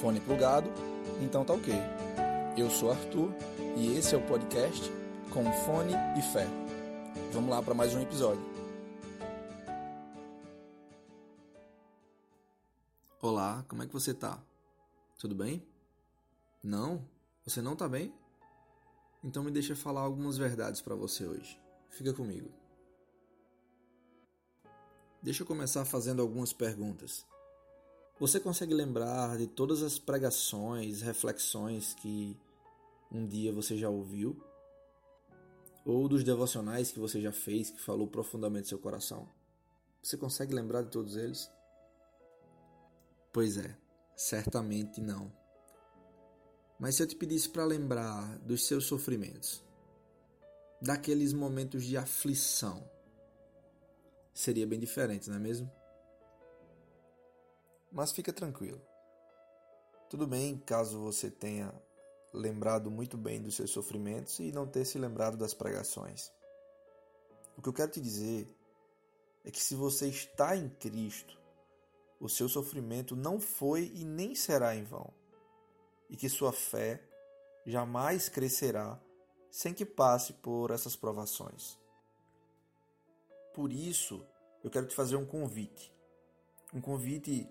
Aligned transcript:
Fone 0.00 0.20
plugado? 0.20 0.70
Então 1.20 1.44
tá 1.44 1.52
ok. 1.52 1.74
Eu 2.56 2.70
sou 2.70 2.92
Arthur 2.92 3.32
e 3.76 3.96
esse 3.96 4.14
é 4.14 4.18
o 4.18 4.24
podcast 4.28 4.88
Com 5.32 5.44
Fone 5.64 5.92
e 6.16 6.22
Fé. 6.22 6.46
Vamos 7.32 7.50
lá 7.50 7.60
para 7.60 7.74
mais 7.74 7.92
um 7.94 8.00
episódio. 8.00 8.42
Olá, 13.20 13.64
como 13.66 13.82
é 13.82 13.86
que 13.88 13.92
você 13.92 14.14
tá? 14.14 14.40
Tudo 15.18 15.34
bem? 15.34 15.66
Não? 16.62 17.04
Você 17.44 17.60
não 17.60 17.74
tá 17.74 17.88
bem? 17.88 18.14
Então 19.24 19.42
me 19.42 19.50
deixa 19.50 19.74
falar 19.74 20.02
algumas 20.02 20.38
verdades 20.38 20.80
para 20.80 20.94
você 20.94 21.26
hoje. 21.26 21.60
Fica 21.90 22.14
comigo. 22.14 22.48
Deixa 25.20 25.42
eu 25.42 25.46
começar 25.46 25.84
fazendo 25.84 26.22
algumas 26.22 26.52
perguntas. 26.52 27.26
Você 28.20 28.40
consegue 28.40 28.74
lembrar 28.74 29.38
de 29.38 29.46
todas 29.46 29.80
as 29.80 29.96
pregações, 29.96 31.02
reflexões 31.02 31.94
que 31.94 32.36
um 33.12 33.24
dia 33.24 33.52
você 33.52 33.76
já 33.76 33.88
ouviu? 33.88 34.36
Ou 35.84 36.08
dos 36.08 36.24
devocionais 36.24 36.90
que 36.90 36.98
você 36.98 37.20
já 37.20 37.30
fez, 37.30 37.70
que 37.70 37.80
falou 37.80 38.08
profundamente 38.08 38.68
seu 38.68 38.78
coração? 38.78 39.28
Você 40.02 40.16
consegue 40.16 40.52
lembrar 40.52 40.82
de 40.82 40.90
todos 40.90 41.16
eles? 41.16 41.48
Pois 43.32 43.56
é, 43.56 43.76
certamente 44.16 45.00
não. 45.00 45.32
Mas 46.76 46.96
se 46.96 47.04
eu 47.04 47.06
te 47.06 47.14
pedisse 47.14 47.48
para 47.48 47.64
lembrar 47.64 48.36
dos 48.38 48.66
seus 48.66 48.84
sofrimentos, 48.84 49.62
daqueles 50.82 51.32
momentos 51.32 51.84
de 51.84 51.96
aflição, 51.96 52.88
seria 54.34 54.66
bem 54.66 54.80
diferente, 54.80 55.30
não 55.30 55.36
é 55.36 55.40
mesmo? 55.40 55.77
Mas 57.98 58.12
fica 58.12 58.32
tranquilo. 58.32 58.80
Tudo 60.08 60.24
bem 60.24 60.56
caso 60.56 61.00
você 61.00 61.28
tenha 61.28 61.74
lembrado 62.32 62.92
muito 62.92 63.16
bem 63.18 63.42
dos 63.42 63.56
seus 63.56 63.72
sofrimentos 63.72 64.38
e 64.38 64.52
não 64.52 64.68
ter 64.68 64.84
se 64.84 65.00
lembrado 65.00 65.36
das 65.36 65.52
pregações. 65.52 66.30
O 67.56 67.60
que 67.60 67.68
eu 67.68 67.72
quero 67.72 67.90
te 67.90 68.00
dizer 68.00 68.48
é 69.44 69.50
que 69.50 69.60
se 69.60 69.74
você 69.74 70.06
está 70.06 70.54
em 70.54 70.68
Cristo, 70.68 71.36
o 72.20 72.28
seu 72.28 72.48
sofrimento 72.48 73.16
não 73.16 73.40
foi 73.40 73.90
e 73.92 74.04
nem 74.04 74.32
será 74.32 74.76
em 74.76 74.84
vão, 74.84 75.12
e 76.08 76.16
que 76.16 76.28
sua 76.28 76.52
fé 76.52 77.02
jamais 77.66 78.28
crescerá 78.28 78.96
sem 79.50 79.74
que 79.74 79.84
passe 79.84 80.34
por 80.34 80.70
essas 80.70 80.94
provações. 80.94 81.76
Por 83.52 83.72
isso, 83.72 84.24
eu 84.62 84.70
quero 84.70 84.86
te 84.86 84.94
fazer 84.94 85.16
um 85.16 85.26
convite. 85.26 85.92
Um 86.72 86.80
convite 86.80 87.50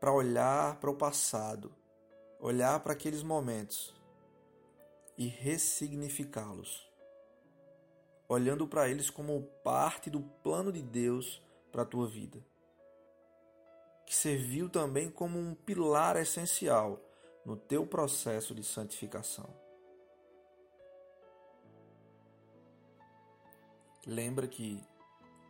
para 0.00 0.12
olhar 0.12 0.78
para 0.80 0.90
o 0.90 0.96
passado, 0.96 1.74
olhar 2.38 2.80
para 2.80 2.92
aqueles 2.92 3.22
momentos 3.22 3.94
e 5.16 5.26
ressignificá-los, 5.26 6.88
olhando 8.28 8.66
para 8.68 8.88
eles 8.88 9.10
como 9.10 9.42
parte 9.64 10.08
do 10.08 10.20
plano 10.20 10.70
de 10.70 10.82
Deus 10.82 11.42
para 11.72 11.82
a 11.82 11.86
tua 11.86 12.06
vida, 12.06 12.44
que 14.06 14.14
serviu 14.14 14.68
também 14.68 15.10
como 15.10 15.38
um 15.38 15.54
pilar 15.54 16.16
essencial 16.16 17.00
no 17.44 17.56
teu 17.56 17.86
processo 17.86 18.54
de 18.54 18.62
santificação. 18.62 19.48
Lembra 24.06 24.46
que 24.46 24.82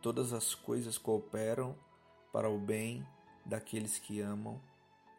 todas 0.01 0.33
as 0.33 0.53
coisas 0.53 0.97
cooperam 0.97 1.77
para 2.33 2.49
o 2.49 2.57
bem 2.57 3.07
daqueles 3.49 3.97
que 3.97 4.21
amam 4.21 4.61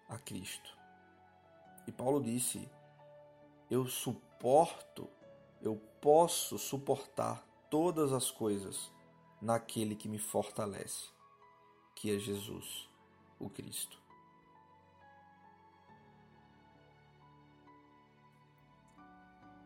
a 0.09 0.17
Cristo. 0.17 0.79
E 1.87 1.93
Paulo 1.93 2.23
disse: 2.23 2.71
Eu 3.69 3.87
suporto, 3.87 5.09
eu 5.61 5.77
posso 6.01 6.57
suportar 6.57 7.45
todas 7.69 8.13
as 8.13 8.31
coisas 8.31 8.91
naquele 9.43 9.97
que 9.97 10.09
me 10.09 10.19
fortalece, 10.19 11.11
que 11.95 12.15
é 12.15 12.19
Jesus, 12.19 12.89
o 13.39 13.51
Cristo. 13.51 14.01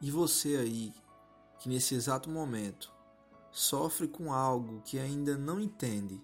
E 0.01 0.11
você 0.11 0.57
aí, 0.57 0.93
que 1.59 1.69
nesse 1.69 1.95
exato 1.95 2.29
momento 2.29 2.93
sofre 3.51 4.07
com 4.07 4.33
algo 4.33 4.83
que 4.83 4.99
ainda 4.99 5.37
não 5.37 5.59
entende, 5.61 6.21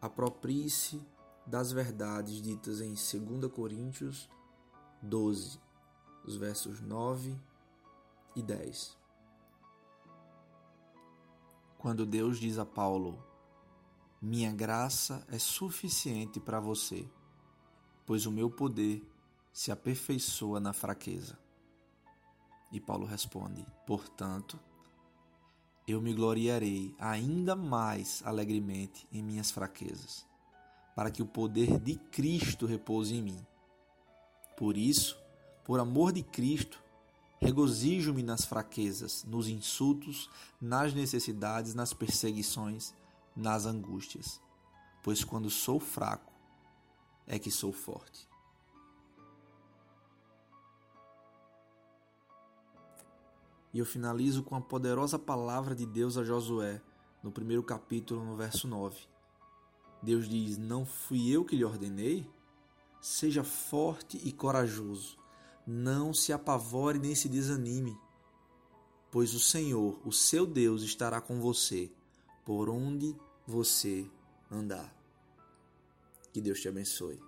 aproprie-se 0.00 1.04
das 1.46 1.72
verdades 1.72 2.42
ditas 2.42 2.80
em 2.80 2.94
2 2.94 3.50
Coríntios 3.52 4.28
12, 5.00 5.60
os 6.24 6.36
versos 6.36 6.80
9 6.80 7.38
e 8.34 8.42
10. 8.42 8.96
Quando 11.78 12.04
Deus 12.04 12.38
diz 12.38 12.58
a 12.58 12.66
Paulo: 12.66 13.24
Minha 14.20 14.52
graça 14.52 15.24
é 15.28 15.38
suficiente 15.38 16.40
para 16.40 16.58
você, 16.58 17.08
pois 18.04 18.26
o 18.26 18.32
meu 18.32 18.50
poder 18.50 19.08
se 19.52 19.70
aperfeiçoa 19.70 20.58
na 20.58 20.72
fraqueza. 20.72 21.38
E 22.72 22.80
Paulo 22.80 23.06
responde: 23.06 23.64
Portanto, 23.86 24.58
eu 25.86 26.00
me 26.00 26.12
gloriarei 26.12 26.94
ainda 26.98 27.54
mais 27.54 28.22
alegremente 28.24 29.06
em 29.12 29.22
minhas 29.22 29.50
fraquezas, 29.50 30.26
para 30.94 31.10
que 31.10 31.22
o 31.22 31.26
poder 31.26 31.78
de 31.78 31.94
Cristo 31.96 32.66
repouse 32.66 33.14
em 33.14 33.22
mim. 33.22 33.46
Por 34.56 34.76
isso, 34.76 35.16
por 35.64 35.78
amor 35.78 36.12
de 36.12 36.22
Cristo, 36.22 36.82
regozijo-me 37.40 38.22
nas 38.22 38.44
fraquezas, 38.44 39.24
nos 39.24 39.48
insultos, 39.48 40.28
nas 40.60 40.92
necessidades, 40.92 41.74
nas 41.74 41.92
perseguições, 41.92 42.94
nas 43.36 43.66
angústias, 43.66 44.40
pois 45.02 45.22
quando 45.22 45.50
sou 45.50 45.78
fraco 45.78 46.32
é 47.26 47.38
que 47.38 47.50
sou 47.50 47.72
forte. 47.72 48.26
E 53.76 53.78
eu 53.78 53.84
finalizo 53.84 54.42
com 54.42 54.56
a 54.56 54.60
poderosa 54.62 55.18
palavra 55.18 55.74
de 55.74 55.84
Deus 55.84 56.16
a 56.16 56.24
Josué, 56.24 56.80
no 57.22 57.30
primeiro 57.30 57.62
capítulo, 57.62 58.24
no 58.24 58.34
verso 58.34 58.66
9. 58.66 58.98
Deus 60.02 60.26
diz: 60.26 60.56
Não 60.56 60.86
fui 60.86 61.28
eu 61.28 61.44
que 61.44 61.54
lhe 61.54 61.62
ordenei? 61.62 62.26
Seja 63.02 63.44
forte 63.44 64.18
e 64.24 64.32
corajoso, 64.32 65.18
não 65.66 66.14
se 66.14 66.32
apavore 66.32 66.98
nem 66.98 67.14
se 67.14 67.28
desanime, 67.28 67.94
pois 69.10 69.34
o 69.34 69.38
Senhor, 69.38 70.00
o 70.06 70.10
seu 70.10 70.46
Deus, 70.46 70.80
estará 70.80 71.20
com 71.20 71.38
você 71.38 71.92
por 72.46 72.70
onde 72.70 73.14
você 73.46 74.10
andar. 74.50 74.90
Que 76.32 76.40
Deus 76.40 76.62
te 76.62 76.68
abençoe. 76.70 77.20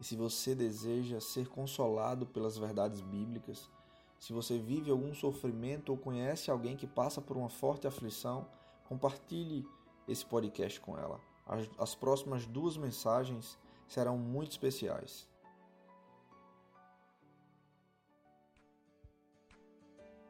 E 0.00 0.04
se 0.04 0.16
você 0.16 0.54
deseja 0.54 1.20
ser 1.20 1.48
consolado 1.48 2.26
pelas 2.26 2.58
verdades 2.58 3.00
bíblicas, 3.00 3.70
se 4.18 4.32
você 4.32 4.58
vive 4.58 4.90
algum 4.90 5.14
sofrimento 5.14 5.90
ou 5.90 5.98
conhece 5.98 6.50
alguém 6.50 6.76
que 6.76 6.86
passa 6.86 7.20
por 7.20 7.36
uma 7.36 7.48
forte 7.48 7.86
aflição, 7.86 8.46
compartilhe 8.88 9.66
esse 10.08 10.24
podcast 10.24 10.80
com 10.80 10.98
ela. 10.98 11.20
As, 11.46 11.68
as 11.78 11.94
próximas 11.94 12.46
duas 12.46 12.76
mensagens 12.76 13.58
serão 13.86 14.18
muito 14.18 14.52
especiais. 14.52 15.28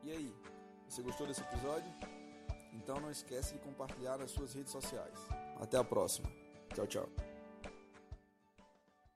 E 0.02 0.10
aí, 0.12 0.34
você 0.88 1.02
gostou 1.02 1.26
desse 1.26 1.40
episódio? 1.40 1.92
Então 2.72 3.00
não 3.00 3.10
esquece 3.10 3.54
de 3.54 3.58
compartilhar 3.58 4.18
nas 4.18 4.30
suas 4.30 4.52
redes 4.52 4.70
sociais. 4.70 5.18
Até 5.58 5.78
a 5.78 5.84
próxima. 5.84 6.28
Tchau, 6.74 6.86
tchau. 6.86 7.25